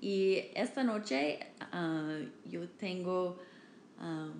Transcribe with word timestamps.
y 0.00 0.50
esta 0.54 0.84
noche 0.84 1.40
ah, 1.72 2.18
yo 2.44 2.68
tengo 2.68 3.38
ah, 3.98 4.30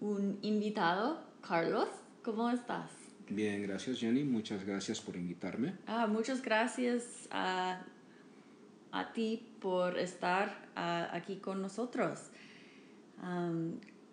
un 0.00 0.38
invitado, 0.42 1.22
Carlos. 1.46 1.88
¿Cómo 2.22 2.50
estás? 2.50 2.90
Bien, 3.28 3.62
gracias 3.62 3.98
Jenny. 3.98 4.24
Muchas 4.24 4.64
gracias 4.64 5.00
por 5.00 5.16
invitarme. 5.16 5.74
Ah, 5.86 6.06
muchas 6.06 6.42
gracias 6.42 7.28
a, 7.30 7.82
a 8.92 9.12
ti 9.12 9.48
por 9.60 9.98
estar 9.98 10.68
aquí 10.74 11.36
con 11.36 11.60
nosotros. 11.60 12.30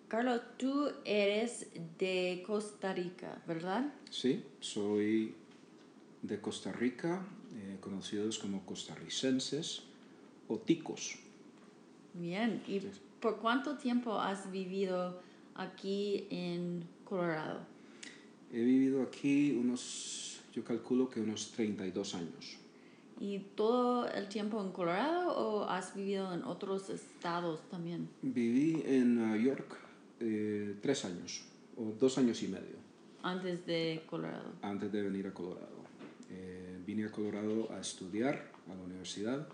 Carlos, 0.07 0.41
tú 0.57 0.91
eres 1.03 1.67
de 1.97 2.43
Costa 2.45 2.93
Rica, 2.93 3.41
¿verdad? 3.47 3.93
Sí, 4.09 4.43
soy 4.59 5.35
de 6.21 6.39
Costa 6.39 6.71
Rica, 6.71 7.25
eh, 7.55 7.77
conocidos 7.79 8.39
como 8.39 8.65
costarricenses 8.65 9.83
o 10.47 10.57
ticos. 10.57 11.17
Bien, 12.13 12.61
¿y 12.67 12.81
por 13.19 13.37
cuánto 13.39 13.77
tiempo 13.77 14.19
has 14.19 14.51
vivido 14.51 15.19
aquí 15.55 16.27
en 16.29 16.85
Colorado? 17.03 17.59
He 18.51 18.63
vivido 18.63 19.01
aquí 19.01 19.51
unos, 19.51 20.41
yo 20.53 20.63
calculo 20.63 21.09
que 21.09 21.19
unos 21.19 21.51
32 21.51 22.15
años. 22.15 22.57
¿Y 23.19 23.39
todo 23.55 24.07
el 24.09 24.27
tiempo 24.27 24.61
en 24.61 24.71
Colorado 24.71 25.35
o 25.37 25.63
has 25.69 25.95
vivido 25.95 26.33
en 26.33 26.43
otros 26.43 26.89
estados 26.89 27.61
también? 27.69 28.09
Viví 28.21 28.83
en 28.85 29.15
Nueva 29.15 29.37
York 29.37 29.77
eh, 30.19 30.75
tres 30.81 31.05
años 31.05 31.45
o 31.77 31.93
dos 31.99 32.17
años 32.17 32.41
y 32.43 32.47
medio. 32.47 32.75
Antes 33.23 33.65
de 33.65 34.03
Colorado. 34.05 34.53
Antes 34.61 34.91
de 34.91 35.01
venir 35.01 35.27
a 35.27 35.33
Colorado. 35.33 35.83
Eh, 36.29 36.77
vine 36.85 37.05
a 37.05 37.11
Colorado 37.11 37.71
a 37.71 37.79
estudiar 37.79 38.51
a 38.69 38.75
la 38.75 38.81
universidad 38.81 39.47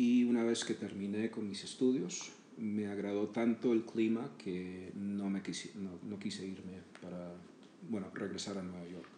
y 0.00 0.24
una 0.24 0.42
vez 0.44 0.64
que 0.64 0.72
terminé 0.72 1.30
con 1.30 1.46
mis 1.46 1.62
estudios 1.62 2.30
me 2.56 2.86
agradó 2.86 3.28
tanto 3.28 3.74
el 3.74 3.84
clima 3.84 4.30
que 4.38 4.92
no, 4.94 5.28
me 5.28 5.42
quise, 5.42 5.72
no, 5.76 6.18
quise 6.18 6.46
irme 6.46 6.78
para 7.02 7.34
bueno, 7.90 8.06
regresar 8.14 8.56
a 8.56 8.62
Nueva 8.62 8.88
York. 8.88 9.08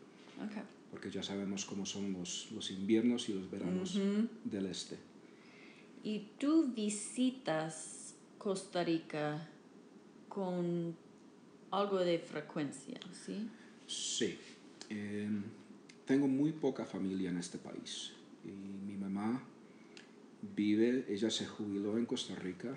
Okay. 0.48 0.62
Porque 0.90 1.08
ya 1.08 1.22
sabemos 1.22 1.66
cómo 1.66 1.86
son 1.86 2.12
los, 2.12 2.50
los 2.50 2.72
inviernos 2.72 3.28
y 3.28 3.34
los 3.34 3.48
veranos 3.48 3.96
del 4.42 4.66
este. 4.66 4.98
¿Y 6.02 6.30
tú 6.40 6.72
visitas 6.74 8.16
Costa 8.36 8.82
Rica 8.82 9.48
con 10.28 10.96
algo 11.70 11.98
de 11.98 12.18
frecuencia, 12.18 12.98
¿sí? 13.24 13.48
Sí. 13.86 14.36
Em, 14.88 15.44
tengo 16.04 16.26
muy 16.26 16.50
poca 16.50 16.84
familia 16.84 17.30
en 17.30 17.36
este 17.36 17.58
país. 17.58 18.14
Y 18.44 18.50
mi 18.50 18.96
mamá 18.96 19.42
vive, 20.54 21.06
ella 21.08 21.30
se 21.30 21.46
jubiló 21.46 21.98
en 21.98 22.06
Costa 22.06 22.34
Rica 22.34 22.76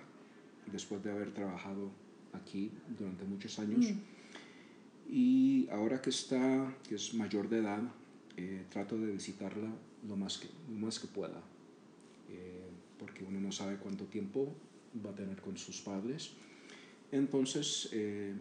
después 0.72 1.04
de 1.04 1.12
haber 1.12 1.34
trabajado 1.34 1.92
aquí 2.34 2.72
durante 2.98 3.24
muchos 3.26 3.58
años. 3.60 3.92
Mm. 3.92 4.00
Y 5.08 5.70
ahora 5.70 6.02
que 6.02 6.10
está, 6.10 6.76
que 6.88 6.96
es 6.96 7.14
mayor 7.14 7.50
de 7.50 7.60
edad, 7.60 7.82
eh, 8.38 8.66
trato 8.70 8.98
de 8.98 9.12
visitarla 9.12 9.70
lo 10.08 10.16
más 10.16 10.38
que, 10.38 10.48
lo 10.70 10.80
más 10.80 11.00
que 11.00 11.08
pueda. 11.08 11.42
Eh, 12.30 12.70
porque 12.98 13.24
uno 13.24 13.40
no 13.40 13.52
sabe 13.52 13.78
cuánto 13.78 14.06
tiempo 14.06 14.56
va 15.06 15.12
a 15.12 15.16
tener 15.16 15.42
con 15.42 15.58
sus 15.58 15.82
padres 15.82 16.32
entonces, 17.12 17.90
eh, 17.94 18.34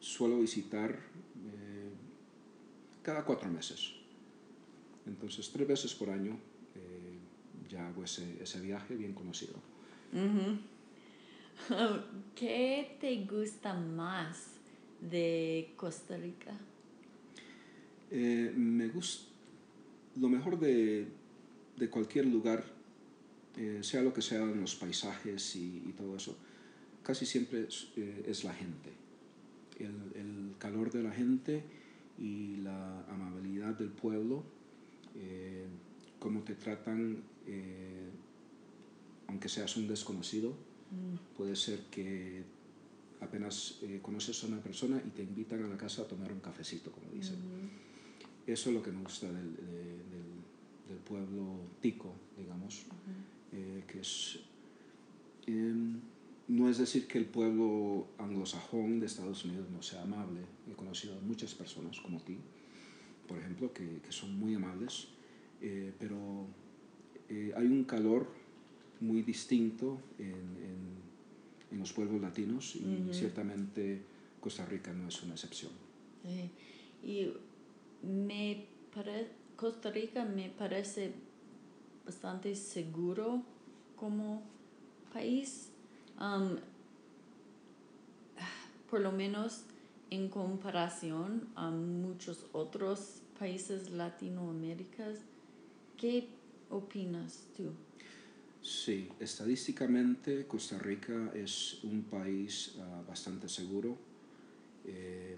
suelo 0.00 0.38
visitar 0.40 0.90
eh, 0.90 1.90
cada 3.02 3.24
cuatro 3.24 3.48
meses. 3.48 3.94
Entonces, 5.06 5.50
tres 5.50 5.66
veces 5.66 5.94
por 5.94 6.10
año 6.10 6.38
hago 7.90 8.04
ese, 8.04 8.42
ese, 8.42 8.60
viaje 8.60 8.96
bien 8.96 9.12
conocido. 9.12 9.54
¿Qué 12.34 12.96
te 13.00 13.24
gusta 13.24 13.74
más 13.74 14.54
de 15.00 15.72
Costa 15.76 16.16
Rica? 16.16 16.52
me 18.10 18.88
gusta, 18.88 19.30
lo 20.16 20.28
mejor 20.28 20.58
de, 20.58 21.06
de 21.76 21.88
cualquier 21.88 22.26
lugar, 22.26 22.64
sea 23.82 24.02
lo 24.02 24.12
que 24.12 24.22
sean 24.22 24.60
los 24.60 24.74
paisajes 24.74 25.54
y, 25.54 25.84
y 25.86 25.92
todo 25.92 26.16
eso, 26.16 26.36
casi 27.02 27.26
siempre 27.26 27.66
es, 27.68 27.88
eh, 27.96 28.32
la 28.44 28.54
gente. 28.54 28.90
El, 29.78 30.54
calor 30.58 30.92
de 30.92 31.02
la 31.02 31.10
gente 31.10 31.64
y 32.18 32.56
la 32.56 33.00
amabilidad 33.08 33.78
del 33.78 33.88
pueblo, 33.88 34.44
eh, 35.16 35.64
cómo 36.18 36.42
te 36.42 36.54
tratan, 36.54 37.22
eh, 37.46 38.10
aunque 39.28 39.48
seas 39.48 39.76
un 39.76 39.88
desconocido. 39.88 40.50
Mm. 40.90 41.36
Puede 41.36 41.56
ser 41.56 41.80
que 41.90 42.44
apenas 43.20 43.80
conoces 44.02 44.42
a 44.44 44.46
una 44.46 44.60
persona 44.60 45.00
y 45.06 45.10
te 45.10 45.22
invitan 45.22 45.62
a 45.64 45.68
la 45.68 45.76
casa 45.76 46.02
a 46.02 46.08
tomar 46.08 46.32
un 46.32 46.40
cafecito, 46.40 46.90
como 46.90 47.10
dicen. 47.12 47.36
Mm-hmm. 47.36 48.50
Eso 48.52 48.70
es 48.70 48.74
lo 48.74 48.82
que 48.82 48.90
me 48.90 49.02
gusta 49.02 49.26
del, 49.26 49.56
del, 49.56 50.98
pueblo 51.06 51.60
tico, 51.80 52.14
digamos, 52.36 52.86
mm-hmm. 52.86 53.86
que 53.86 54.00
es... 54.00 54.40
Em, 55.46 56.00
no 56.50 56.68
es 56.68 56.78
decir 56.78 57.06
que 57.06 57.18
el 57.18 57.26
pueblo 57.26 58.08
anglosajón 58.18 58.98
de 58.98 59.06
Estados 59.06 59.44
Unidos 59.44 59.70
no 59.70 59.82
sea 59.82 60.02
amable. 60.02 60.40
He 60.68 60.74
conocido 60.74 61.16
a 61.16 61.20
muchas 61.20 61.54
personas 61.54 62.00
como 62.00 62.20
ti, 62.20 62.38
por 63.28 63.38
ejemplo, 63.38 63.72
que, 63.72 64.00
que 64.00 64.10
son 64.10 64.36
muy 64.36 64.56
amables, 64.56 65.06
eh, 65.60 65.92
pero 65.96 66.48
eh, 67.30 67.52
hay 67.56 67.66
un 67.66 67.84
calor 67.84 68.26
muy 69.00 69.22
distinto 69.22 69.98
en, 70.18 70.34
en, 71.72 71.78
los 71.78 71.92
pueblos 71.92 72.20
latinos 72.20 72.76
y 72.76 73.14
ciertamente 73.14 74.02
Costa 74.40 74.66
Rica 74.66 74.92
no 74.92 75.08
es 75.08 75.22
una 75.22 75.34
excepción. 75.34 75.70
Y 77.02 77.32
me 78.02 78.66
Costa 79.56 79.90
Rica 79.90 80.24
me 80.24 80.50
parece 80.50 81.12
bastante 82.04 82.54
seguro 82.56 83.42
como 83.96 84.42
país 85.14 85.70
Um, 86.20 86.58
por 88.90 89.00
lo 89.00 89.10
menos 89.10 89.62
en 90.10 90.28
comparación 90.28 91.48
a 91.54 91.70
muchos 91.70 92.44
otros 92.52 93.22
países 93.38 93.90
latinoamericanos, 93.90 95.20
¿qué 95.96 96.28
opinas 96.70 97.46
tú? 97.56 97.70
Sí, 98.62 99.08
estadísticamente 99.18 100.46
Costa 100.46 100.78
Rica 100.78 101.32
es 101.34 101.82
un 101.84 102.02
país 102.02 102.76
ah, 102.78 103.02
bastante 103.08 103.48
seguro. 103.48 103.96
Eh, 104.84 105.36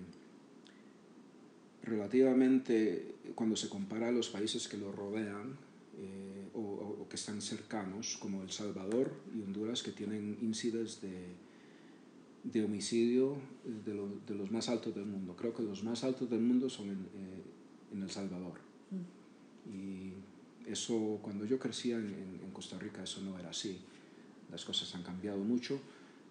relativamente, 1.83 3.15
cuando 3.35 3.57
se 3.57 3.69
compara 3.69 4.09
a 4.09 4.13
los 4.13 4.29
países 4.29 4.67
que 4.67 4.77
lo 4.77 4.91
rodean, 4.91 5.57
eh, 5.99 6.49
o, 6.55 7.07
que 7.09 7.17
están 7.17 7.41
cercanos, 7.43 8.17
como 8.19 8.43
El 8.43 8.51
Salvador 8.51 9.13
y 9.35 9.43
Honduras, 9.43 9.83
que 9.83 9.93
tienen 9.93 10.39
índices 10.41 11.01
de, 11.01 11.35
de 12.45 12.65
homicidio 12.65 13.37
de, 13.65 13.93
de, 14.27 14.35
los 14.35 14.51
más 14.51 14.69
altos 14.69 14.95
del 14.95 15.07
mundo. 15.07 15.37
Creo 15.37 15.55
que 15.55 15.63
los 15.63 15.85
más 15.85 16.03
altos 16.03 16.31
del 16.31 16.41
mundo 16.41 16.71
son 16.71 16.89
en, 16.89 17.07
eh, 17.15 17.43
en 17.93 18.03
El 18.03 18.11
Salvador. 18.11 18.55
Mm. 18.91 19.23
Y 19.71 20.02
eso, 20.73 21.19
cuando 21.23 21.45
yo 21.45 21.59
crecía 21.59 21.97
en, 21.97 22.41
en, 22.43 22.51
Costa 22.53 22.79
Rica, 22.79 23.03
eso 23.03 23.21
no 23.23 23.39
era 23.39 23.51
así. 23.51 23.79
Las 24.51 24.65
cosas 24.65 24.95
han 24.95 25.03
cambiado 25.03 25.39
mucho, 25.39 25.81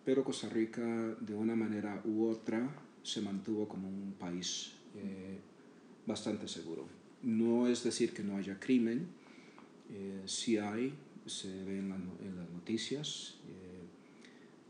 pero 0.06 0.24
Costa 0.24 0.50
Rica, 0.50 0.82
de 1.20 1.34
una 1.34 1.56
manera 1.56 2.02
u 2.06 2.28
otra, 2.28 2.70
se 3.04 3.22
mantuvo 3.22 3.68
como 3.68 3.88
un 3.88 4.14
país 4.20 4.74
eh, 4.96 5.40
bastante 6.06 6.48
seguro. 6.48 6.86
No 7.24 7.68
es 7.68 7.84
decir 7.84 8.14
que 8.14 8.24
no 8.24 8.38
haya 8.38 8.60
crimen, 8.60 9.08
eh, 9.90 10.22
sí 10.26 10.58
hay, 10.58 10.94
se 11.26 11.64
ve 11.64 11.80
en, 11.80 11.90
las 11.90 12.50
noticias, 12.52 13.36
eh, 13.48 13.84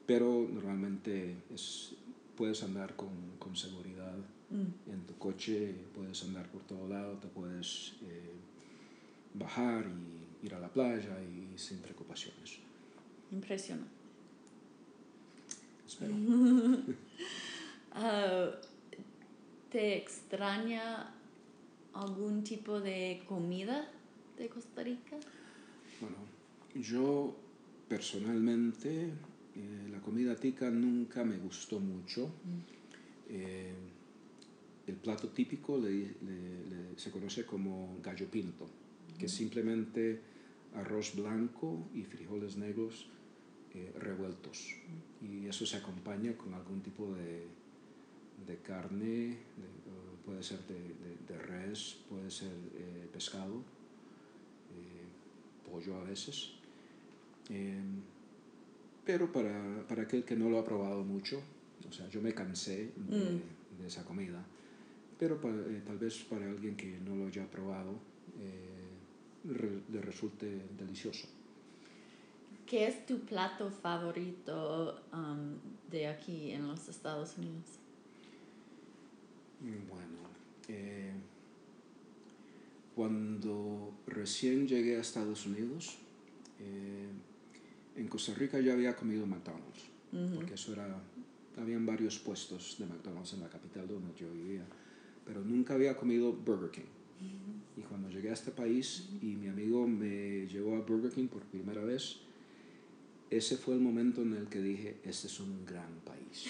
pero 0.05 0.47
normalmente 0.51 1.35
es, 1.53 1.95
puedes 2.35 2.63
andar 2.63 2.95
con, 2.95 3.09
con 3.39 3.55
seguridad 3.55 4.17
mm. 4.49 4.91
en 4.91 5.05
tu 5.07 5.17
coche, 5.17 5.73
puedes 5.93 6.23
andar 6.23 6.49
por 6.49 6.63
todo 6.63 6.87
lado, 6.87 7.17
te 7.17 7.27
puedes 7.27 7.93
eh, 8.03 8.40
bajar 9.33 9.85
y 9.87 10.45
ir 10.45 10.53
a 10.55 10.59
la 10.59 10.69
playa 10.69 11.17
y 11.23 11.57
sin 11.57 11.79
preocupaciones. 11.79 12.57
Impresionante. 13.31 13.91
Espero. 15.87 16.13
Ah, 17.93 18.49
¿Te 19.69 19.97
extraña 19.97 21.13
algún 21.93 22.41
tipo 22.41 22.79
de 22.79 23.21
comida 23.27 23.91
de 24.37 24.47
Costa 24.47 24.81
Rica? 24.81 25.17
Bueno, 25.99 26.15
yo 26.73 27.35
personalmente 27.89 29.07
eh, 29.55 29.87
la 29.91 29.99
comida 29.99 30.37
tica 30.37 30.69
nunca 30.69 31.25
me 31.25 31.35
gustó 31.37 31.81
mucho. 31.81 32.31
Eh, 33.27 33.73
el 34.87 34.95
plato 34.95 35.27
típico 35.27 35.77
le- 35.77 36.15
le- 36.21 36.65
le- 36.69 36.97
se 36.97 37.11
conoce 37.11 37.45
como 37.45 37.97
gallo 38.01 38.27
pinto, 38.31 38.69
que 39.21 39.27
simplemente 39.29 40.19
arroz 40.73 41.15
blanco 41.15 41.87
y 41.93 42.01
frijoles 42.03 42.57
negros 42.57 43.07
eh, 43.75 43.91
revueltos. 43.99 44.75
Y 45.21 45.45
eso 45.45 45.63
se 45.67 45.77
acompaña 45.77 46.35
con 46.35 46.55
algún 46.55 46.81
tipo 46.81 47.13
de, 47.13 47.45
de 48.47 48.57
carne, 48.63 49.37
de- 49.61 49.81
o 49.93 50.25
puede 50.25 50.41
ser 50.41 50.59
de, 50.65 50.73
de- 51.27 51.37
res, 51.37 51.97
puede 52.09 52.29
ser 52.31 52.51
eh, 52.75 53.07
pescado, 53.13 53.57
eh, 54.73 55.69
pollo 55.69 55.95
a 55.97 56.03
veces. 56.03 56.53
Eh, 57.49 57.79
pero 59.05 59.31
para, 59.31 59.85
para 59.87 60.03
aquel 60.03 60.23
que 60.23 60.35
no 60.35 60.49
lo 60.49 60.57
ha 60.59 60.65
probado 60.65 61.03
mucho, 61.03 61.41
o 61.87 61.91
sea, 61.91 62.07
yo 62.09 62.21
me 62.21 62.33
cansé 62.33 62.91
de, 62.95 63.41
de 63.79 63.87
esa 63.87 64.03
comida, 64.03 64.43
pero 65.19 65.39
pa- 65.39 65.49
eh, 65.49 65.81
tal 65.85 65.97
vez 65.99 66.17
para 66.23 66.49
alguien 66.49 66.75
que 66.75 66.97
no 66.99 67.15
lo 67.15 67.27
haya 67.27 67.45
probado, 67.49 67.93
eh, 68.39 68.70
le 69.43 70.01
resulte 70.01 70.61
delicioso. 70.77 71.27
¿Qué 72.71 72.87
es 72.87 73.05
tu 73.05 73.19
plato 73.19 73.69
favorito 73.69 75.01
um, 75.11 75.57
de 75.91 76.07
aquí 76.07 76.51
en 76.51 76.69
los 76.69 76.87
Estados 76.87 77.37
Unidos? 77.37 77.65
Bueno, 79.59 80.29
eh, 80.69 81.11
cuando 82.95 83.91
recién 84.07 84.69
llegué 84.69 84.95
a 84.95 85.01
Estados 85.01 85.45
Unidos, 85.45 85.97
eh, 86.61 87.09
en 87.97 88.07
Costa 88.07 88.33
Rica 88.35 88.57
ya 88.61 88.71
había 88.71 88.95
comido 88.95 89.27
McDonald's, 89.27 89.89
porque 90.33 90.53
eso 90.53 90.71
era, 90.71 90.97
habían 91.57 91.85
varios 91.85 92.19
puestos 92.19 92.77
de 92.79 92.85
McDonald's 92.85 93.33
en 93.33 93.41
la 93.41 93.49
capital 93.49 93.85
donde 93.85 94.17
yo 94.17 94.31
vivía, 94.31 94.63
pero 95.25 95.41
nunca 95.41 95.73
había 95.73 95.97
comido 95.97 96.31
Burger 96.31 96.71
King. 96.71 97.60
Y 97.77 97.81
cuando 97.81 98.09
llegué 98.09 98.29
a 98.29 98.33
este 98.33 98.51
país 98.51 99.09
y 99.21 99.35
mi 99.35 99.47
amigo 99.47 99.87
me 99.87 100.47
llevó 100.47 100.75
a 100.75 100.81
Burger 100.81 101.11
King 101.11 101.27
por 101.27 101.41
primera 101.43 101.83
vez, 101.83 102.17
ese 103.29 103.55
fue 103.57 103.75
el 103.75 103.79
momento 103.79 104.21
en 104.21 104.33
el 104.35 104.47
que 104.47 104.61
dije, 104.61 104.97
este 105.05 105.27
es 105.27 105.39
un 105.39 105.65
gran 105.65 105.99
país. 106.03 106.47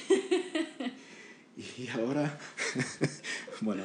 y 1.80 1.88
ahora, 1.90 2.40
bueno, 3.62 3.84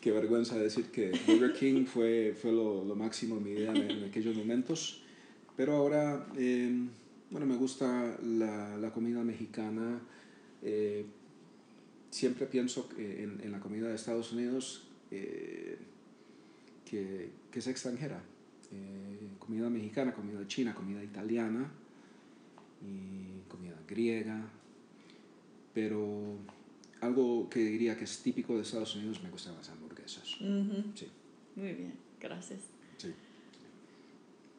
qué 0.00 0.12
vergüenza 0.12 0.56
decir 0.56 0.86
que 0.86 1.10
Burger 1.26 1.52
King 1.52 1.84
fue, 1.84 2.36
fue 2.40 2.52
lo, 2.52 2.84
lo 2.84 2.94
máximo 2.94 3.38
en 3.38 3.44
mi 3.44 3.54
vida 3.54 3.72
en, 3.74 3.90
en 3.90 4.04
aquellos 4.04 4.36
momentos, 4.36 5.02
pero 5.56 5.74
ahora, 5.74 6.28
eh, 6.36 6.70
bueno, 7.30 7.46
me 7.46 7.56
gusta 7.56 8.16
la, 8.22 8.76
la 8.76 8.92
comida 8.92 9.24
mexicana. 9.24 10.00
eh, 10.62 11.04
siempre 12.10 12.46
pienso 12.46 12.88
que 12.88 13.22
en, 13.22 13.40
en 13.42 13.52
la 13.52 13.60
comida 13.60 13.88
de 13.88 13.94
Estados 13.94 14.32
Unidos 14.32 14.88
eh, 15.10 15.67
que, 16.88 17.30
que 17.50 17.58
es 17.58 17.66
extranjera. 17.66 18.22
Eh, 18.72 19.30
comida 19.38 19.68
mexicana, 19.70 20.12
comida 20.12 20.46
china, 20.46 20.74
comida 20.74 21.02
italiana 21.02 21.70
y 22.82 23.40
comida 23.48 23.76
griega. 23.86 24.48
Pero 25.74 26.36
algo 27.00 27.48
que 27.48 27.60
diría 27.60 27.96
que 27.96 28.04
es 28.04 28.22
típico 28.22 28.56
de 28.56 28.62
Estados 28.62 28.94
Unidos 28.96 29.22
me 29.22 29.30
gustan 29.30 29.54
las 29.56 29.68
hamburguesas. 29.70 30.26
Sí, 30.28 31.08
Muy 31.56 31.72
bien, 31.74 31.94
gracias. 32.20 32.60
sí. 32.96 33.14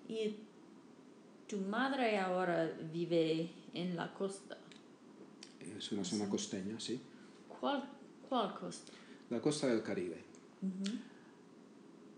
¿Y 0.08 0.36
tu 1.48 1.60
madre 1.62 2.18
ahora 2.18 2.72
vive 2.92 3.52
en 3.74 3.96
la 3.96 4.12
costa? 4.14 4.58
Es 5.78 5.92
una 5.92 6.04
zona 6.04 6.28
costeña, 6.30 6.80
sí. 6.80 7.00
¿Cuál, 7.60 7.84
cuál 8.28 8.56
costa? 8.56 8.92
La 9.30 9.40
costa 9.40 9.68
del 9.68 9.84
Caribe. 9.84 10.24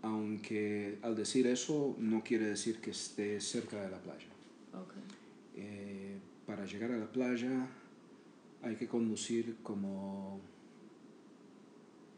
Aunque 0.02 0.98
al 1.02 1.16
decir 1.16 1.48
eso 1.48 1.96
no 2.00 2.24
quiere 2.24 2.46
decir 2.46 2.80
que 2.80 2.92
esté 2.92 3.40
cerca 3.40 3.82
de 3.82 3.90
la 3.92 4.02
playa. 4.02 4.28
Okay. 4.70 5.64
Eh, 5.64 6.18
para 6.46 6.66
llegar 6.66 6.92
a 6.92 6.98
la 6.98 7.12
playa 7.12 7.68
hay 8.64 8.76
que 8.76 8.88
conducir 8.88 9.58
como 9.64 10.40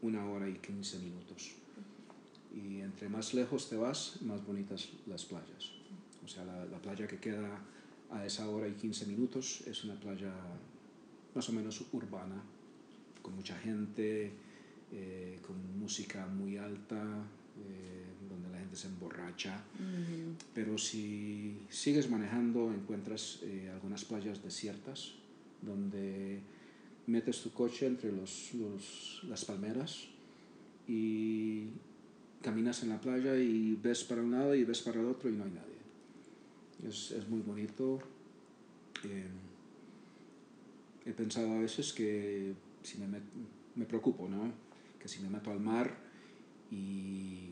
una 0.02 0.28
hora 0.30 0.48
y 0.48 0.54
15 0.54 0.98
minutos. 0.98 1.52
Y 2.54 2.80
entre 2.80 3.08
más 3.08 3.34
lejos 3.34 3.68
te 3.68 3.76
vas, 3.76 4.22
más 4.22 4.44
bonitas 4.46 4.90
las 5.06 5.24
playas. 5.24 5.72
O 6.24 6.28
sea, 6.28 6.44
la, 6.44 6.64
la 6.66 6.78
playa 6.78 7.06
que 7.06 7.18
queda 7.18 7.60
a 8.10 8.24
esa 8.24 8.48
hora 8.48 8.68
y 8.68 8.72
15 8.72 9.06
minutos 9.06 9.62
es 9.66 9.84
una 9.84 9.98
playa 9.98 10.32
más 11.34 11.48
o 11.48 11.52
menos 11.52 11.84
urbana, 11.92 12.40
con 13.22 13.34
mucha 13.34 13.56
gente, 13.58 14.32
eh, 14.92 15.38
con 15.44 15.78
música 15.78 16.26
muy 16.26 16.56
alta, 16.56 17.02
eh, 17.58 18.04
donde 18.28 18.48
la 18.50 18.58
gente 18.58 18.76
se 18.76 18.88
emborracha. 18.88 19.62
Pero 20.54 20.78
si 20.78 21.58
sigues 21.68 22.10
manejando, 22.10 22.72
encuentras 22.72 23.40
eh, 23.42 23.70
algunas 23.72 24.04
playas 24.04 24.42
desiertas 24.42 25.14
donde 25.62 26.40
metes 27.06 27.42
tu 27.42 27.52
coche 27.52 27.86
entre 27.86 28.12
los, 28.12 28.52
los- 28.54 29.22
las 29.28 29.44
palmeras 29.44 30.06
y 30.88 31.68
caminas 32.42 32.82
en 32.82 32.90
la 32.90 33.00
playa 33.00 33.36
y 33.36 33.74
ves 33.82 34.04
para 34.04 34.22
un 34.22 34.32
lado 34.32 34.54
y 34.54 34.64
ves 34.64 34.82
para 34.82 35.00
el 35.00 35.06
otro 35.06 35.30
y 35.30 35.32
no 35.32 35.44
hay 35.44 35.50
nadie. 35.50 36.88
Es, 36.88 37.10
es 37.12 37.28
muy 37.28 37.40
bonito. 37.40 38.00
Eh, 39.04 39.26
he 41.06 41.12
pensado 41.12 41.52
a 41.52 41.58
veces 41.58 41.92
que 41.92 42.54
si 42.82 42.98
me, 42.98 43.06
met- 43.06 43.22
me 43.74 43.84
preocupo, 43.86 44.28
¿no? 44.28 44.52
Que 44.98 45.08
si 45.08 45.20
me 45.22 45.28
meto 45.30 45.50
al 45.50 45.60
mar 45.60 45.96
y 46.70 47.50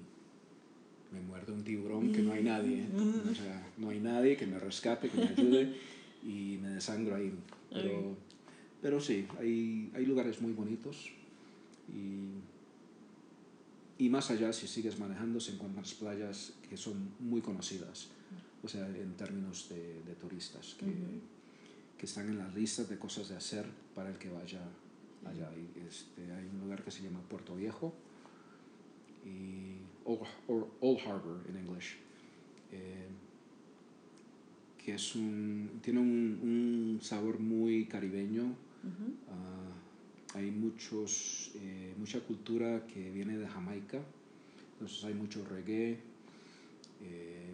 me 1.12 1.20
muerde 1.20 1.52
un 1.52 1.62
tiburón, 1.62 2.12
que 2.12 2.22
no 2.22 2.32
hay 2.32 2.42
nadie. 2.42 2.86
O 3.30 3.34
sea, 3.34 3.66
no 3.76 3.90
hay 3.90 4.00
nadie 4.00 4.36
que 4.36 4.46
me 4.46 4.58
rescate, 4.58 5.08
que 5.08 5.16
me 5.16 5.28
ayude 5.28 5.74
y 6.22 6.58
me 6.60 6.68
desangro 6.70 7.16
ahí. 7.16 7.32
Pero, 7.70 8.16
pero 8.80 9.00
sí, 9.00 9.26
hay, 9.38 9.90
hay 9.94 10.06
lugares 10.06 10.40
muy 10.40 10.52
bonitos 10.52 11.10
y, 11.88 12.40
y 14.04 14.08
más 14.08 14.30
allá, 14.30 14.52
si 14.52 14.66
sigues 14.66 14.98
manejando, 14.98 15.40
se 15.40 15.52
encuentran 15.52 15.84
playas 15.98 16.54
que 16.68 16.76
son 16.76 17.10
muy 17.20 17.40
conocidas, 17.40 18.08
o 18.62 18.68
sea, 18.68 18.86
en 18.88 19.14
términos 19.14 19.68
de, 19.68 20.02
de 20.04 20.14
turistas, 20.14 20.74
que, 20.78 20.86
que 21.98 22.06
están 22.06 22.28
en 22.28 22.38
las 22.38 22.54
listas 22.54 22.88
de 22.88 22.98
cosas 22.98 23.28
de 23.28 23.36
hacer 23.36 23.66
para 23.94 24.10
el 24.10 24.18
que 24.18 24.28
vaya 24.28 24.60
allá. 25.24 25.50
Y, 25.56 25.86
este, 25.86 26.32
hay 26.32 26.46
un 26.46 26.60
lugar 26.60 26.82
que 26.82 26.90
se 26.90 27.02
llama 27.02 27.20
Puerto 27.28 27.54
Viejo 27.56 27.94
y 29.24 29.76
Old, 30.04 30.20
or 30.48 30.68
Old 30.80 31.00
Harbor 31.06 31.40
en 31.48 31.58
inglés, 31.64 31.96
eh, 32.72 33.08
que 34.84 34.94
es 34.94 35.14
un, 35.14 35.80
tiene 35.82 36.00
un, 36.00 36.40
un 36.42 36.98
sabor 37.00 37.38
muy 37.38 37.86
caribeño. 37.86 38.54
Ah, 39.30 39.72
hay 40.34 40.50
muchos, 40.50 41.52
eh, 41.54 41.94
mucha 41.96 42.18
cultura 42.20 42.84
que 42.86 43.10
viene 43.10 43.36
de 43.38 43.46
Jamaica, 43.46 44.00
entonces 44.72 45.04
hay 45.04 45.14
mucho 45.14 45.44
reggae, 45.44 45.98
eh, 47.02 47.52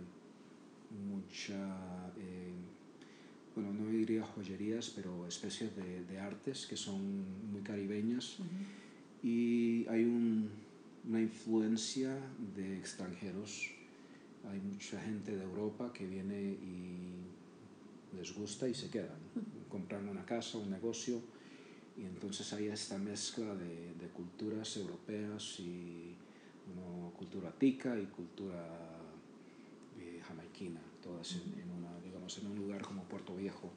mucha, 1.10 2.10
eh, 2.16 2.52
bueno, 3.54 3.72
no 3.74 3.90
diría 3.90 4.22
joyerías, 4.22 4.90
pero 4.96 5.26
especies 5.26 5.76
de, 5.76 6.04
de 6.04 6.18
artes 6.18 6.66
que 6.66 6.76
son 6.76 7.24
muy 7.52 7.60
caribeñas. 7.62 8.38
Y 9.22 9.86
hay 9.88 10.04
un, 10.04 10.48
influencia 11.28 12.18
de 12.56 12.78
extranjeros. 12.78 13.70
Hay 14.50 14.60
mucha 14.60 15.00
gente 15.00 15.36
de 15.36 15.42
Europa 15.42 15.92
que 15.92 16.06
viene 16.06 16.40
y 16.40 18.16
les 18.16 18.34
gusta 18.34 18.68
y 18.68 18.74
se 18.74 18.88
quedan. 18.90 19.18
Compran 19.68 20.08
una 20.08 20.24
casa, 20.24 20.58
un 20.58 20.70
negocio 20.70 21.20
y 21.96 22.04
entonces 22.04 22.52
hay 22.52 22.66
esta 22.68 22.96
mezcla 22.96 23.54
de, 23.54 23.94
de 23.94 24.08
culturas 24.14 24.76
europeas 24.76 25.60
y 25.60 26.14
cultura 27.18 27.50
tica 27.58 27.98
y 27.98 28.06
cultura 28.06 28.64
eh, 29.98 30.20
jamaiquina, 30.26 30.80
todas 31.02 31.32
en, 31.32 31.60
en 31.60 31.70
una, 31.70 32.00
digamos, 32.04 32.38
en 32.38 32.46
un 32.46 32.56
lugar 32.56 32.82
como 32.82 33.02
Puerto 33.04 33.34
Viejo. 33.34 33.70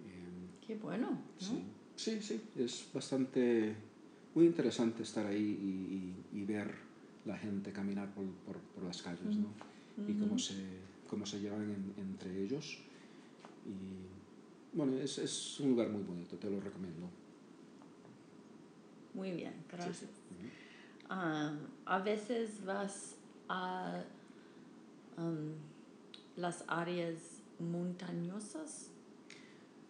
Em, 0.00 0.66
Qué 0.66 0.76
bueno, 0.76 1.10
¿no? 1.10 1.20
Sí, 1.38 1.62
sí, 1.94 2.22
sí, 2.22 2.40
es 2.56 2.88
bastante, 2.92 3.76
muy 4.34 4.46
interesante 4.46 5.02
estar 5.02 5.26
ahí 5.26 5.36
y, 6.32 6.36
y- 6.36 6.40
y 6.40 6.44
ver 6.44 6.72
la 7.24 7.36
gente 7.36 7.72
caminar 7.72 8.12
por, 8.14 8.24
por- 8.46 8.58
por 8.74 8.84
las 8.84 9.02
calles, 9.02 9.36
¿no? 9.36 9.48
y 10.08 10.14
cómo 10.14 10.38
se, 10.38 10.54
cómo 11.08 11.26
se 11.26 11.40
llevan 11.40 11.92
entre 11.98 12.42
ellos. 12.42 12.78
Y 13.66 14.76
bueno, 14.76 14.96
es, 14.98 15.18
es, 15.18 15.60
un 15.60 15.70
lugar 15.70 15.88
muy 15.90 16.02
bonito, 16.02 16.36
te 16.36 16.50
lo 16.50 16.60
recomiendo. 16.60 17.08
Muy 19.14 19.32
bien, 19.32 19.52
gracias. 19.70 20.10
Ah, 21.10 21.54
a 21.84 21.98
veces 21.98 22.64
vas 22.64 23.16
a 23.48 24.02
um, 25.18 25.52
las 26.36 26.64
áreas 26.66 27.16
montañosas. 27.58 28.88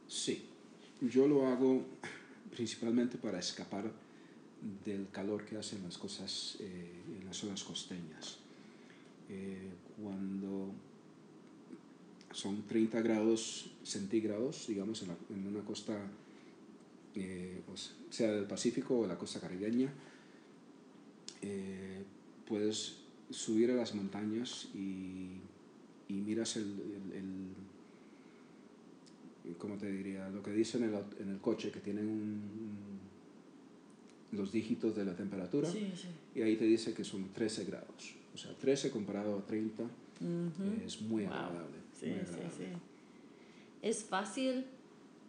Sí, 0.08 0.44
yo 1.00 1.28
lo 1.28 1.46
hago 1.46 1.84
principalmente 2.50 3.16
para 3.18 3.38
escapar 3.38 3.84
del 4.85 5.09
calor 5.11 5.45
que 5.45 5.57
hacen 5.57 5.83
las 5.83 5.99
cosas 5.99 6.57
eh, 6.61 7.02
en 7.19 7.26
las 7.26 7.37
zonas 7.37 7.64
costeñas. 7.64 8.38
Eh, 9.28 9.71
cuando 10.00 10.73
son 12.33 12.62
30 12.66 13.00
grados 13.02 13.71
centígrados, 13.83 14.66
digamos, 14.69 15.02
en, 15.02 15.47
una 15.47 15.64
costa, 15.64 15.99
eh, 17.14 17.61
sea 18.11 18.33
del 18.33 18.47
Pacífico 18.47 19.00
o 19.00 19.07
la 19.07 19.19
costa 19.19 19.40
caribeña, 19.40 19.92
puedes 22.47 22.99
subir 23.31 23.71
a 23.71 23.75
las 23.75 23.95
montañas 23.95 24.69
y, 24.75 25.38
y 26.09 26.14
miras 26.14 26.57
el, 26.57 26.64
el, 29.45 29.57
¿cómo 29.59 29.76
te 29.76 29.90
diría? 29.90 30.28
Lo 30.28 30.42
que 30.42 30.52
dice 30.52 30.78
en 30.78 30.85
el, 30.85 30.95
en 31.19 31.31
el 31.31 31.40
coche, 31.40 31.73
que 31.73 31.81
tienen 31.81 32.07
un 32.07 32.91
los 34.32 34.50
dígitos 34.50 34.96
de 34.96 35.04
la 35.04 35.14
temperatura 35.14 35.68
y 36.34 36.42
ahí 36.42 36.56
te 36.56 36.64
dice 36.64 36.94
que 36.94 37.04
son 37.04 37.32
13 37.32 37.64
grados. 37.66 38.14
O 38.34 38.38
sea, 38.38 38.52
13 38.56 38.90
comparado 38.90 39.38
a 39.38 39.46
30 39.46 39.84
es 40.84 41.00
muy 41.02 41.24
agradable. 41.24 41.82
Sí, 41.98 42.12
Sí, 42.56 42.64
es 43.80 44.04
fácil, 44.04 44.64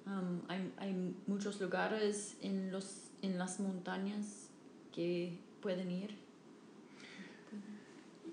um, 0.06 0.42
hay, 0.48 0.72
hay, 0.78 1.16
muchos 1.28 1.60
lugares 1.60 2.36
en, 2.42 2.72
los, 2.72 3.10
en 3.22 3.38
las 3.38 3.60
montañas 3.60 4.50
que 4.92 5.38
pueden 5.62 5.92
ir. 5.92 6.16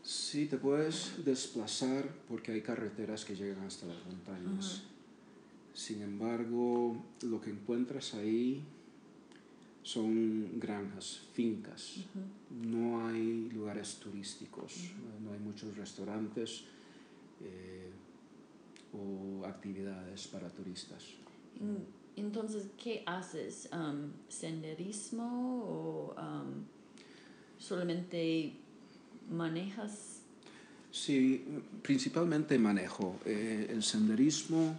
Sí, 0.02 0.46
te 0.46 0.56
puedes 0.56 1.24
desplazar 1.24 2.08
porque 2.28 2.52
hay 2.52 2.62
carreteras 2.62 3.24
que 3.24 3.34
llegan 3.34 3.64
hasta 3.64 3.86
las 3.86 4.04
montañas. 4.06 4.82
Sin 5.74 6.02
embargo, 6.02 7.02
lo 7.22 7.40
que 7.40 7.50
encuentras 7.50 8.14
ahí 8.14 8.62
son 9.92 10.60
granjas, 10.60 11.20
fincas. 11.32 12.04
No 12.50 13.06
hay 13.08 13.50
lugares 13.50 13.96
turísticos, 13.96 14.92
no 15.24 15.32
hay 15.32 15.40
muchos 15.40 15.76
restaurantes 15.76 16.64
eh, 17.40 17.90
o 18.92 19.44
actividades 19.44 20.28
para 20.28 20.48
turistas. 20.48 21.04
Entonces, 22.14 22.68
¿qué 22.82 23.02
haces? 23.04 23.68
Um, 23.72 24.12
¿Senderismo 24.28 25.64
o 25.64 26.14
um, 26.14 26.64
solamente 27.58 28.52
manejas? 29.28 30.20
Sí, 30.92 31.44
principalmente 31.82 32.58
manejo. 32.58 33.16
Eh, 33.24 33.68
el 33.70 33.82
senderismo 33.82 34.76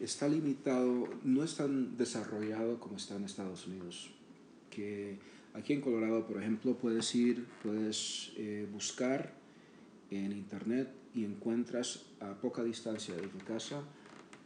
está 0.00 0.28
limitado, 0.28 1.08
no 1.22 1.44
es 1.44 1.56
tan 1.56 1.96
desarrollado 1.96 2.78
como 2.78 2.96
está 2.96 3.16
en 3.16 3.24
Estados 3.24 3.66
Unidos 3.66 4.13
que 4.74 5.18
aquí 5.52 5.72
en 5.72 5.80
Colorado, 5.80 6.26
por 6.26 6.40
ejemplo, 6.40 6.76
puedes 6.76 7.14
ir, 7.14 7.46
puedes 7.62 8.32
eh, 8.36 8.66
buscar 8.72 9.32
en 10.10 10.32
internet 10.32 10.88
y 11.14 11.24
encuentras 11.24 12.06
a 12.20 12.34
poca 12.34 12.62
distancia 12.62 13.14
de 13.14 13.28
tu 13.28 13.38
casa 13.38 13.82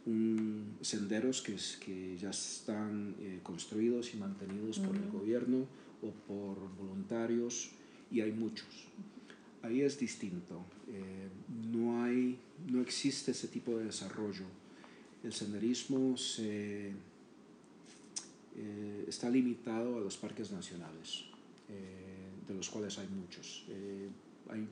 un, 0.05 0.77
senderos 0.81 1.41
que, 1.41 1.55
que 1.83 2.17
ya 2.17 2.29
están 2.29 3.15
eh, 3.19 3.39
construidos 3.43 4.13
y 4.13 4.17
mantenidos 4.17 4.79
por 4.79 4.95
el 4.95 5.09
gobierno 5.09 5.67
o 6.01 6.11
por 6.27 6.57
voluntarios 6.77 7.71
y 8.11 8.21
hay 8.21 8.31
muchos. 8.31 8.87
Ahí 9.61 9.81
es 9.81 9.99
distinto, 9.99 10.63
eh, 10.87 11.27
no, 11.73 12.03
hay, 12.03 12.39
no 12.71 12.81
existe 12.81 13.31
ese 13.31 13.49
tipo 13.49 13.77
de 13.77 13.85
desarrollo. 13.85 14.45
El 15.21 15.33
senderismo 15.33 16.15
se 16.15 16.93
eh, 18.55 19.05
está 19.07 19.29
limitado 19.29 19.97
a 19.97 20.01
los 20.01 20.17
parques 20.17 20.51
nacionales, 20.51 21.25
eh, 21.69 22.29
de 22.47 22.53
los 22.53 22.69
cuales 22.69 22.97
hay 22.97 23.07
muchos. 23.07 23.65
Eh, 23.69 24.09
hay 24.49 24.67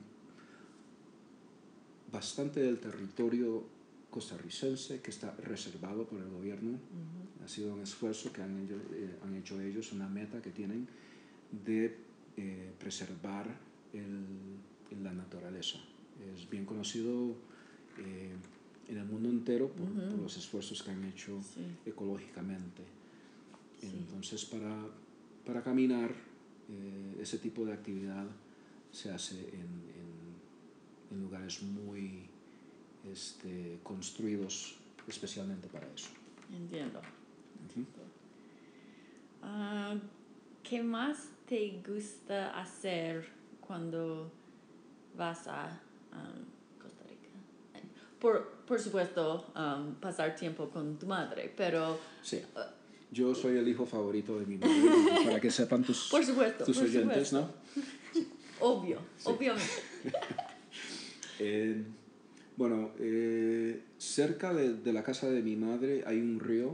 bastante 2.12 2.60
del 2.60 2.78
territorio 2.78 3.64
costarricense 4.10 5.00
que 5.00 5.10
está 5.10 5.34
reservado 5.36 6.06
por 6.06 6.20
el 6.20 6.28
gobierno. 6.28 6.78
Ha 7.44 7.48
sido 7.48 7.74
un 7.74 7.80
esfuerzo 7.80 8.32
que 8.32 8.42
han, 8.42 8.68
han, 9.24 9.34
hecho 9.36 9.60
ellos, 9.60 9.92
una 9.92 10.08
meta 10.08 10.42
que 10.42 10.50
tienen 10.50 10.88
de 11.64 11.96
preservar 12.78 13.46
el, 13.92 15.02
la 15.02 15.12
naturaleza. 15.12 15.78
Es 16.34 16.48
bien 16.48 16.64
conocido 16.64 17.36
en 18.88 18.96
el 18.96 19.04
mundo 19.04 19.28
entero 19.28 19.68
por, 19.68 19.88
los 20.18 20.36
esfuerzos 20.36 20.82
que 20.82 20.90
han 20.90 21.04
hecho 21.04 21.40
ecológicamente. 21.84 22.97
Entonces, 23.82 24.44
para, 24.44 24.86
para 25.44 25.62
caminar, 25.62 26.10
eh, 26.70 27.18
ese 27.20 27.38
tipo 27.38 27.64
de 27.64 27.72
actividad 27.72 28.26
se 28.90 29.10
hace 29.10 29.38
en, 29.48 29.88
en, 31.10 31.20
lugares 31.20 31.62
muy 31.62 32.26
este, 33.10 33.80
construidos 33.82 34.76
especialmente 35.06 35.68
para 35.68 35.86
eso. 35.94 36.10
Entiendo. 36.54 37.00
Ah, 39.42 39.94
¿Qué 40.62 40.82
más 40.82 41.30
te 41.46 41.82
gusta 41.86 42.58
hacer 42.60 43.28
cuando 43.60 44.30
vas 45.16 45.46
a 45.48 45.80
Costa 46.80 47.04
Rica? 47.04 47.28
Por, 48.18 48.48
por 48.66 48.80
supuesto, 48.80 49.46
um, 49.56 49.94
pasar 49.94 50.36
tiempo 50.36 50.68
con 50.68 50.98
tu 50.98 51.06
madre, 51.06 51.52
pero... 51.56 51.98
Sí. 52.22 52.42
Ah, 52.54 52.74
yo 53.10 53.34
soy 53.34 53.56
el 53.56 53.68
hijo 53.68 53.86
favorito 53.86 54.38
de 54.38 54.46
mi 54.46 54.58
madre, 54.58 55.24
para 55.24 55.40
que 55.40 55.50
sepan 55.50 55.82
tus, 55.82 56.08
por 56.10 56.24
supuesto, 56.24 56.64
tus 56.64 56.78
oyentes, 56.78 57.32
¿no? 57.32 57.50
Obvio, 58.60 59.00
obviamente. 59.24 59.64
Eh, 61.40 61.84
bueno, 62.56 62.90
eh, 62.98 63.80
cerca 63.96 64.52
de, 64.52 64.74
de, 64.74 64.92
la 64.92 65.04
casa 65.04 65.30
de 65.30 65.40
mi 65.40 65.54
madre 65.54 66.02
hay 66.04 66.18
un 66.18 66.40
río 66.40 66.72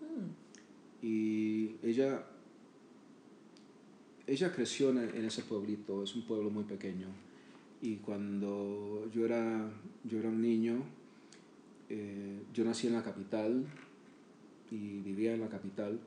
mm. 0.00 1.06
y 1.06 1.76
ella, 1.84 2.24
ella 4.26 4.50
creció 4.50 4.90
en, 4.90 4.98
en, 4.98 5.24
ese 5.24 5.42
pueblito, 5.42 6.02
es 6.02 6.16
un 6.16 6.22
pueblo 6.26 6.50
muy 6.50 6.64
pequeño. 6.64 7.06
Y 7.80 7.98
cuando 7.98 9.08
yo 9.14 9.24
era, 9.24 9.70
yo 10.02 10.18
era 10.18 10.28
un 10.28 10.42
niño, 10.42 10.82
eh, 11.88 12.42
yo 12.52 12.64
nací 12.64 12.88
en 12.88 12.94
la 12.94 13.02
capital, 13.02 13.64
y 14.70 15.00
vivía 15.00 15.34
en 15.34 15.40
la 15.40 15.48
capital, 15.48 15.98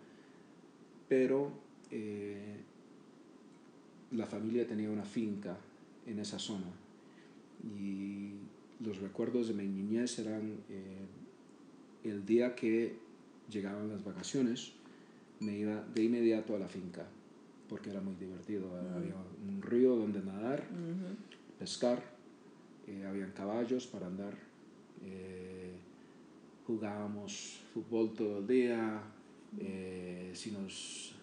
pero 1.07 1.51
eh, 1.91 2.57
la 4.11 4.25
familia 4.25 4.67
tenía 4.67 4.89
una 4.89 5.03
finca 5.03 5.57
en 6.05 6.19
esa 6.19 6.39
zona 6.39 6.67
y 7.63 8.31
los 8.83 8.99
recuerdos 8.99 9.47
de 9.47 9.53
mi 9.53 9.67
niñez 9.67 10.17
eran 10.19 10.57
eh, 10.69 11.05
el 12.03 12.25
día 12.25 12.55
que 12.55 12.95
llegaban 13.49 13.89
las 13.89 14.03
vacaciones, 14.03 14.73
me 15.39 15.57
iba 15.57 15.83
de 15.93 16.03
inmediato 16.03 16.55
a 16.55 16.59
la 16.59 16.67
finca 16.67 17.05
porque 17.69 17.89
era 17.89 18.01
muy 18.01 18.15
divertido. 18.15 18.67
Mm. 18.67 18.95
Había 18.95 19.15
un 19.47 19.61
río 19.61 19.95
donde 19.95 20.21
nadar, 20.21 20.63
pescar, 21.59 22.03
eh, 22.87 23.05
habían 23.07 23.31
caballos 23.31 23.87
para 23.87 24.07
andar 24.07 24.33
jugábamos 26.71 27.59
fútbol 27.73 28.13
todo 28.13 28.39
el 28.39 28.47
día, 28.47 29.01
eh, 29.59 30.31
si, 30.33 30.51
nos, 30.51 31.13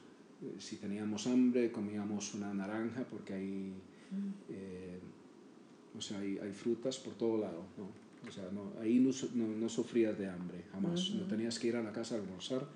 si 0.59 0.77
teníamos 0.77 1.27
hambre 1.27 1.73
comíamos 1.73 2.35
una 2.35 2.53
naranja 2.53 3.05
porque 3.11 3.33
hay, 3.33 3.73
eh, 4.51 4.99
o 5.97 6.01
sea, 6.01 6.19
hay, 6.19 6.39
hay, 6.39 6.53
frutas 6.53 6.99
por 6.99 7.15
todo 7.15 7.39
lado. 7.39 7.65
¿no? 7.79 7.89
O 8.29 8.31
sea, 8.31 8.45
no, 8.53 8.73
ahí 8.81 8.99
no, 8.99 9.11
no, 9.35 9.69
sufrías 9.69 10.19
de 10.19 10.29
hambre, 10.29 10.65
jamás. 10.73 11.11
No 11.13 11.25
tenías 11.27 11.59
que 11.59 11.69
ir 11.69 11.77
a 11.77 11.83
la 11.83 11.93
casa 11.93 12.17
a 12.17 12.19
almorzar, 12.19 12.67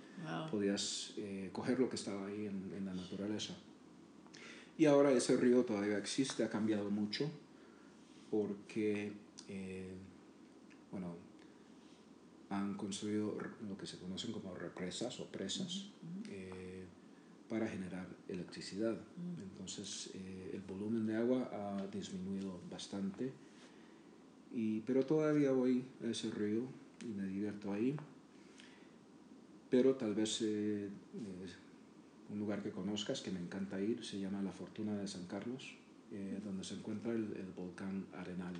podías 0.50 1.12
eh, 1.18 1.50
coger 1.52 1.78
lo 1.78 1.90
que 1.90 1.96
estaba 1.96 2.26
ahí 2.26 2.46
en, 2.46 2.72
en, 2.74 2.86
la 2.86 2.94
naturaleza. 2.94 3.54
Y 4.78 4.86
ahora 4.86 5.12
ese 5.12 5.36
río 5.36 5.64
todavía 5.64 5.98
existe, 5.98 6.44
ha 6.44 6.48
cambiado 6.48 6.90
mucho, 6.90 7.30
porque, 8.30 9.12
bueno, 10.90 11.16
han 12.52 12.74
construido 12.74 13.38
lo 13.66 13.78
que 13.78 13.86
se 13.86 13.98
conocen 13.98 14.30
como 14.32 14.54
represas 14.54 15.18
o 15.20 15.26
presas 15.26 15.86
eh, 16.28 16.84
para 17.48 17.66
generar 17.66 18.06
electricidad. 18.28 18.96
Entonces 19.42 20.10
eh, 20.14 20.50
el 20.52 20.60
volumen 20.60 21.06
de 21.06 21.16
agua 21.16 21.50
ha 21.52 21.86
disminuido 21.86 22.60
bastante 22.70 23.32
Y, 24.54 24.80
pero 24.80 25.02
todavía 25.06 25.50
voy 25.52 25.82
a 26.04 26.10
ese 26.10 26.30
río 26.30 26.64
y 27.00 27.08
me 27.14 27.26
divierto 27.26 27.72
ahí. 27.72 27.96
Pero 29.70 29.94
tal 29.94 30.14
vez 30.14 30.42
eh, 30.42 30.90
un 32.30 32.38
lugar 32.38 32.62
que 32.62 32.70
conozcas 32.70 33.22
que 33.22 33.30
me 33.30 33.40
encanta 33.40 33.80
ir 33.80 34.04
se 34.04 34.20
llama 34.20 34.42
La 34.42 34.52
Fortuna 34.52 34.94
de 34.98 35.08
San 35.08 35.26
Carlos, 35.26 35.74
donde 36.44 36.62
se 36.64 36.74
encuentra 36.74 37.12
el, 37.12 37.32
el, 37.36 37.50
volcán 37.56 38.04
Arenal. 38.12 38.52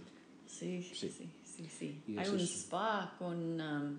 Sí, 0.46 0.82
sí, 0.82 0.94
sí, 0.94 1.30
sí. 1.44 1.68
sí, 1.68 2.02
Hay 2.16 2.28
un 2.28 2.40
spa 2.40 3.14
con, 3.18 3.60
um, 3.60 3.98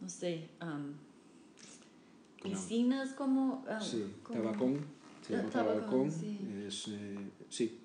no 0.00 0.08
sé, 0.08 0.48
um, 0.60 0.92
piscinas 2.42 3.12
como... 3.12 3.64
Um, 3.68 3.80
sí, 3.80 4.04
Tabacón, 4.30 4.80
se 5.26 5.36
llama 5.36 5.50
Tabacón. 5.50 6.10
sí. 6.10 6.38
Es, 6.66 6.88
eh, 6.88 7.30
sí. 7.48 7.78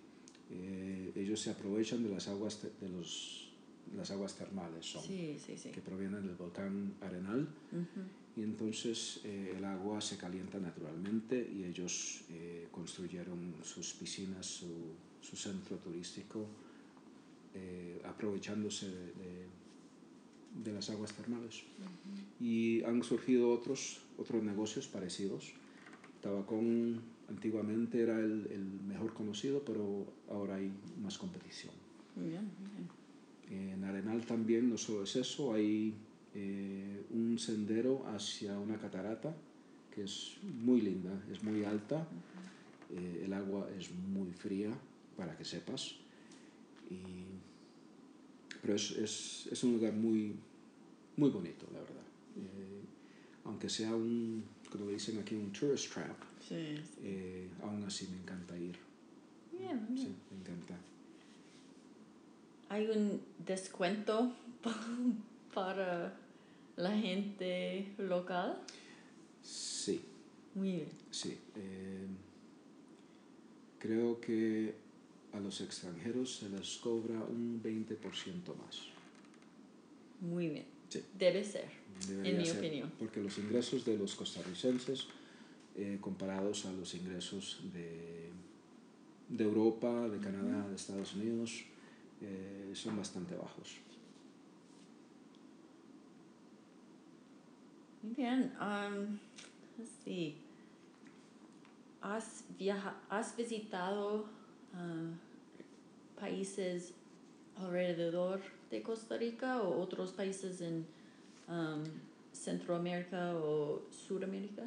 Eh, 0.50 1.12
ellos 1.16 1.42
se 1.42 1.52
aprovechan 1.52 2.04
de 2.04 2.10
las 2.10 2.28
aguas 2.30 2.62
de 2.80 2.90
los 2.90 3.48
las 3.96 4.12
aguas 4.12 4.36
termales 4.36 4.86
son 4.86 5.04
sí, 5.04 5.38
que 5.74 5.82
provienen 5.82 6.26
del 6.28 6.36
volcán 6.36 6.94
Arenal 7.02 7.48
y 8.36 8.44
entonces 8.44 9.22
eh, 9.24 9.56
el 9.58 9.66
agua 9.66 10.02
se 10.02 10.18
calienta 10.18 10.60
naturalmente 10.60 11.50
y 11.52 11.64
ellos 11.64 12.22
eh, 12.30 12.68
construyeron 12.72 13.56
sus 13.64 13.94
piscinas, 13.94 14.46
su, 14.46 14.94
su 15.22 15.36
centro 15.36 15.78
turístico, 15.78 16.46
eh, 17.58 18.02
aprovechándose 18.06 18.90
de, 18.90 19.48
de, 20.64 20.74
las 20.74 20.90
aguas 20.90 21.14
termales. 21.14 21.64
Y 22.40 22.84
han 22.84 23.04
surgido 23.04 23.50
otros, 23.52 24.02
otros 24.18 24.44
negocios 24.44 24.88
parecidos. 24.88 25.54
Tabacón 26.22 27.02
antiguamente 27.30 28.02
era 28.02 28.20
el, 28.20 28.48
el 28.52 28.66
mejor 28.88 29.14
conocido, 29.14 29.64
pero 29.66 30.06
ahora 30.30 30.56
hay 30.56 30.72
más 31.02 31.18
competición. 31.18 31.74
En 33.50 33.84
Arenal 33.84 34.26
también 34.26 34.70
no 34.70 34.78
solo 34.78 35.04
es 35.04 35.16
eso, 35.16 35.54
hay 35.54 35.94
eh, 36.36 37.06
un 37.12 37.40
sendero 37.40 38.06
hacia 38.08 38.60
una 38.60 38.78
catarata 38.78 39.36
que 39.94 40.04
es 40.04 40.38
muy 40.44 40.82
linda, 40.82 41.24
es 41.32 41.44
muy 41.44 41.64
alta, 41.64 42.08
eh, 42.92 43.24
el 43.26 43.34
agua 43.34 43.70
es 43.78 43.92
muy 43.92 44.32
fría, 44.32 44.72
para 45.16 45.36
que 45.36 45.46
sepas, 45.46 45.96
pero 48.62 48.76
es, 48.76 48.92
es, 48.92 49.50
es, 49.52 49.64
un 49.64 49.74
lugar 49.74 49.94
muy, 49.94 50.36
muy 51.16 51.30
bonito, 51.30 51.66
la 51.74 51.80
verdad. 51.80 51.96
Eh, 52.38 52.82
aunque 53.46 53.70
sea 53.70 53.96
un, 53.96 54.44
como 54.72 54.88
dicen 54.88 55.20
aquí, 55.20 55.36
un 55.36 55.52
tourist 55.52 55.94
trap, 55.94 56.18
aún 57.64 57.84
así 57.86 58.08
me 58.08 58.18
encanta 58.18 58.58
ir. 58.58 58.78
Sí, 59.96 60.10
me 60.32 60.40
encanta. 60.40 60.76
¿Hay 62.70 62.88
un 62.88 63.22
descuento 63.46 64.34
para 65.54 66.14
la 66.76 66.92
gente 66.92 67.94
local? 67.98 68.60
Sí. 69.42 70.02
Muy 70.56 70.72
bien. 70.72 70.90
Sí. 71.12 71.38
Eh, 71.56 72.08
creo 73.80 74.20
que 74.20 74.76
a 75.38 75.40
los 75.40 75.62
extranjeros 75.62 76.38
se 76.38 76.50
les 76.50 76.78
cobra 76.78 77.20
un 77.20 77.62
20% 77.64 78.56
más. 78.56 78.88
Muy 80.22 80.50
bien. 80.50 80.66
Sí. 80.90 81.04
Debe 81.18 81.44
ser, 81.44 81.70
en 82.24 82.38
mi 82.38 82.50
opinión. 82.50 82.92
Porque 82.98 83.22
los 83.22 83.38
ingresos 83.38 83.86
de 83.86 83.98
los 83.98 84.16
costarricenses, 84.16 85.08
eh, 85.76 85.98
comparados 86.02 86.66
a 86.66 86.72
los 86.72 86.96
ingresos 86.96 87.60
de, 87.74 88.30
de 89.30 89.44
Europa, 89.44 90.08
de 90.10 90.18
Canadá, 90.20 90.68
de 90.68 90.76
Estados 90.76 91.14
Unidos, 91.16 91.66
eh, 92.22 92.72
son 92.74 92.98
bastante 92.98 93.36
bajos. 93.36 93.78
Bien, 98.02 98.54
um, 98.62 99.20
sí. 100.04 100.38
¿Has, 102.02 102.46
¿Has 103.10 103.36
visitado 103.36 104.26
uh, 104.74 105.27
países 106.20 106.94
alrededor 107.56 108.42
de 108.70 108.82
Costa 108.82 109.18
Rica 109.18 109.62
o 109.62 109.82
otros 109.82 110.12
países 110.12 110.62
en 110.62 110.86
um, 111.48 111.84
Centroamérica 112.32 113.36
o 113.36 113.82
Sudamérica? 113.92 114.64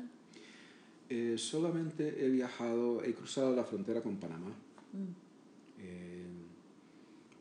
Eh, 1.08 1.36
solamente 1.36 2.24
he 2.24 2.28
viajado, 2.30 3.02
he 3.02 3.12
cruzado 3.14 3.54
la 3.54 3.64
frontera 3.64 4.00
con 4.00 4.16
Panamá 4.16 4.50
mm. 4.92 5.12
eh, 5.78 6.26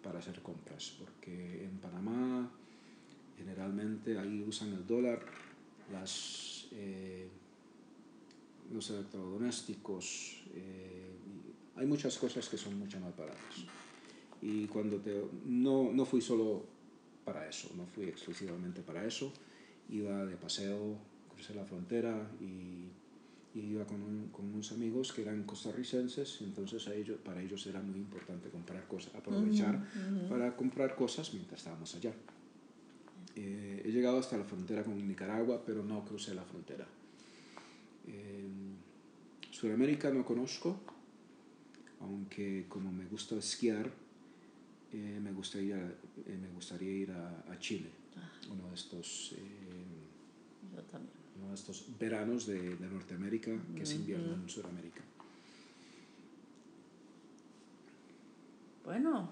para 0.01 0.19
hacer 0.19 0.41
compras, 0.41 0.95
porque 0.97 1.65
en 1.65 1.77
Panamá 1.77 2.49
generalmente 3.37 4.17
ahí 4.17 4.43
usan 4.47 4.73
el 4.73 4.85
dólar 4.85 5.21
las, 5.91 6.67
eh, 6.71 7.27
los 8.71 8.89
electrodomésticos, 8.89 10.43
eh, 10.53 11.11
hay 11.75 11.85
muchas 11.85 12.17
cosas 12.17 12.47
que 12.49 12.57
son 12.57 12.77
mucho 12.77 12.99
más 12.99 13.15
baratas. 13.15 13.65
Y 14.41 14.67
cuando 14.67 14.97
te, 14.97 15.21
no, 15.45 15.91
no 15.91 16.05
fui 16.05 16.21
solo 16.21 16.63
para 17.25 17.47
eso, 17.47 17.69
no 17.75 17.85
fui 17.85 18.05
exclusivamente 18.05 18.81
para 18.81 19.05
eso, 19.05 19.31
iba 19.89 20.25
de 20.25 20.35
paseo, 20.35 20.97
crucé 21.33 21.53
la 21.53 21.65
frontera 21.65 22.29
y, 22.41 22.89
iba 23.55 23.85
con, 23.85 24.29
con, 24.31 24.45
unos 24.53 24.71
amigos 24.71 25.11
que 25.11 25.21
eran 25.21 25.43
costarricenses, 25.43 26.39
entonces 26.41 26.87
a 26.87 26.95
ellos, 26.95 27.19
para 27.23 27.41
ellos 27.41 27.65
era 27.67 27.81
muy 27.81 27.99
importante 27.99 28.49
comprar 28.49 28.87
cosas, 28.87 29.13
aprovechar 29.15 29.83
para 30.29 30.55
comprar 30.55 30.95
cosas 30.95 31.33
mientras 31.33 31.59
estábamos 31.59 31.93
allá. 31.95 32.13
Eh, 33.35 33.81
he 33.85 33.91
llegado 33.91 34.17
hasta 34.17 34.37
la 34.37 34.45
frontera 34.45 34.83
con 34.83 35.05
Nicaragua, 35.05 35.61
pero 35.65 35.83
no 35.83 36.05
crucé 36.05 36.33
la 36.33 36.43
frontera. 36.43 36.87
Eh, 38.07 38.47
Sudamérica 39.51 40.09
no 40.09 40.23
conozco, 40.23 40.79
aunque 41.99 42.65
como 42.69 42.91
me 42.91 43.05
gusta 43.05 43.35
esquiar, 43.35 43.91
eh, 44.93 45.19
me, 45.21 45.31
gustaría, 45.31 45.77
me 46.25 46.49
gustaría 46.53 46.91
ir 46.91 47.11
a, 47.11 47.57
Chile, 47.59 47.89
uno 48.51 48.67
de 48.67 48.75
estos... 48.75 49.35
Uno 51.41 51.47
de 51.49 51.55
estos 51.55 51.85
veranos 51.97 52.47
de, 52.47 52.75
Norteamérica, 52.79 53.51
que 53.73 53.83
es 53.83 53.93
invierno 53.93 54.33
en 54.33 54.49
Sudamérica. 54.49 55.01
Bueno, 58.83 59.31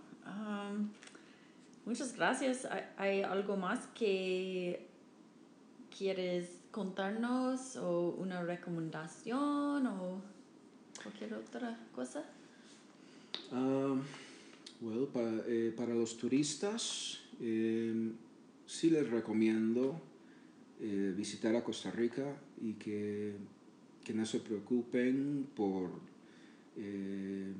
Muchas 1.87 2.17
gracias. 2.17 2.67
¿Hay 2.97 3.21
algo 3.21 3.55
más 3.55 3.87
que 3.95 4.85
quieres 5.97 6.49
contarnos 6.69 7.77
o 7.77 8.09
una 8.19 8.43
recomendación 8.43 9.87
o 9.87 10.21
cualquier 11.01 11.35
otra 11.35 11.79
cosa? 11.95 12.25
Um, 13.53 14.01
bueno, 14.81 15.07
eh, 15.47 15.73
para, 15.75 15.93
los 15.93 16.17
turistas 16.17 17.19
em, 17.39 18.13
sí 18.65 18.89
les 18.89 19.09
recomiendo 19.09 20.01
eh, 20.79 21.13
visitar 21.15 21.55
a 21.55 21.63
Costa 21.63 21.89
Rica 21.89 22.37
y 22.61 22.73
que, 22.73 23.33
que 24.03 24.13
no 24.13 24.25
se 24.25 24.39
preocupen 24.39 25.47
por 25.55 25.89
eh, 26.77 27.53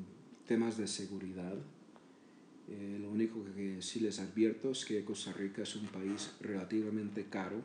temas 0.46 0.78
de 0.78 0.88
seguridad 0.88 1.58
eh, 2.70 2.98
lo 3.00 3.10
único 3.10 3.44
que 3.56 3.82
sí 3.82 4.02
les 4.02 4.20
advierto 4.20 4.72
es 4.72 4.84
que 4.84 5.04
Costa 5.06 5.32
Rica 5.32 5.64
es 5.64 5.76
un 5.76 5.88
país 5.88 6.32
relativamente 6.42 7.26
caro. 7.26 7.64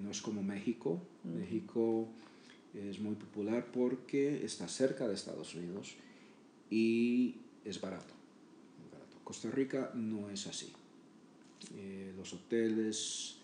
No 0.00 0.10
es 0.10 0.22
como 0.22 0.42
México. 0.42 1.02
México 1.24 2.08
es 2.72 3.00
muy 3.00 3.16
popular 3.16 3.66
porque 3.72 4.44
está 4.44 4.68
cerca 4.68 5.08
de 5.08 5.14
Estados 5.14 5.54
Unidos 5.56 5.96
y 6.70 7.34
es 7.66 7.80
barato. 7.80 8.14
Costa 9.24 9.50
Rica 9.50 9.90
no 9.94 10.30
es 10.30 10.46
así. 10.46 10.72
Eh, 11.76 12.12
los 12.16 12.32
hoteles, 12.32 13.38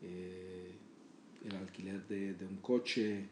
el 0.00 1.56
alquiler 1.56 2.06
de, 2.06 2.34
de, 2.34 2.46
un 2.46 2.56
coche, 2.58 3.26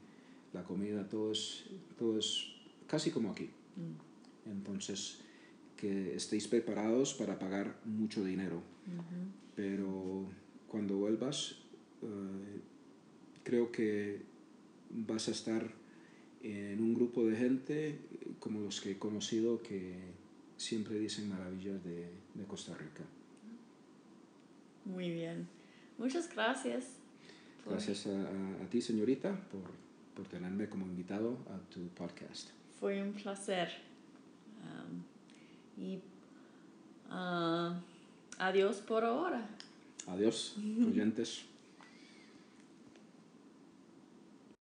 la 0.52 0.64
comida, 0.64 1.08
todo 1.08 1.32
es, 1.32 1.64
todo 1.98 2.18
es 2.18 2.46
casi 2.86 3.10
como 3.10 3.30
aquí. 3.30 3.50
Mm. 3.76 4.50
Entonces, 4.50 5.20
que 5.80 6.14
estéis 6.14 6.46
preparados 6.46 7.14
para 7.14 7.38
pagar 7.38 7.80
mucho 7.84 8.22
dinero. 8.22 8.62
Pero 9.56 10.26
cuando 10.68 10.96
vuelvas, 10.96 11.56
eh, 12.02 12.60
creo 13.44 13.72
que 13.72 14.20
vas 14.90 15.28
a 15.28 15.30
estar 15.30 15.72
en 16.42 16.80
un 16.82 16.94
grupo 16.94 17.24
de 17.24 17.36
gente 17.36 17.98
como 18.38 18.60
los 18.60 18.80
que 18.80 18.92
he 18.92 18.98
conocido 18.98 19.62
que 19.62 19.94
siempre 20.56 20.98
dicen 20.98 21.28
maravillas 21.28 21.82
de, 21.84 22.08
de 22.34 22.44
Costa 22.44 22.74
Rica. 22.74 23.04
Muy 24.84 25.10
bien. 25.10 25.46
Muchas 25.98 26.32
gracias. 26.34 26.96
Gracias 27.66 28.06
a, 28.06 28.22
a, 28.62 28.66
ti, 28.70 28.80
señorita, 28.80 29.38
por, 29.50 29.70
por, 30.14 30.26
tenerme 30.26 30.68
como 30.68 30.86
invitado 30.86 31.36
a 31.50 31.58
tu 31.70 31.88
podcast. 31.88 32.50
Fue 32.78 33.02
un 33.02 33.12
placer. 33.12 33.68
Um, 34.64 35.02
y 35.82 36.00
Ah, 37.10 37.74
adiós 38.38 38.76
por 38.76 39.02
ahora. 39.04 39.42
Adiós, 40.06 40.54
oyentes. 40.86 41.44